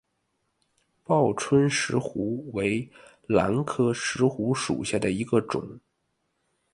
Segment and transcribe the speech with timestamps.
[1.03, 2.89] 报春石斛为
[3.27, 5.79] 兰科石斛属下的一个种。